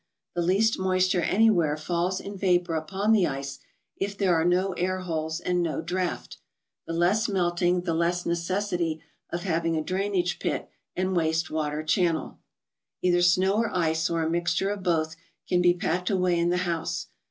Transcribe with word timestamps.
The 0.33 0.41
least 0.41 0.79
moisture 0.79 1.21
anywhere 1.21 1.77
falls 1.77 2.19
in 2.19 2.35
vapor 2.35 2.73
upon 2.73 3.11
the 3.11 3.27
ice, 3.27 3.59
if 3.95 4.17
there 4.17 4.33
are 4.33 4.43
no 4.43 4.73
air 4.73 5.01
holes 5.01 5.39
and 5.39 5.61
no 5.61 5.79
draft. 5.79 6.37
The 6.87 6.93
less 6.93 7.29
melting, 7.29 7.81
the 7.81 7.93
less 7.93 8.23
ne¬ 8.23 8.31
cessity 8.31 9.01
of 9.29 9.43
having 9.43 9.77
a 9.77 9.83
drainage 9.83 10.39
pit 10.39 10.67
and 10.95 11.15
waste 11.15 11.51
water 11.51 11.83
channel. 11.83 12.39
Either 13.03 13.21
snow 13.21 13.57
or 13.57 13.69
ice, 13.77 14.09
or 14.09 14.23
a 14.23 14.27
mixture 14.31 14.71
of 14.71 14.81
both, 14.81 15.15
can 15.47 15.61
be 15.61 15.75
packed 15.75 16.09
away 16.09 16.39
in 16.39 16.49
the 16.49 16.57
house. 16.65 17.05